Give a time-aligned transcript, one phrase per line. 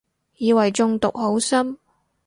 [0.37, 1.77] 以為中毒好深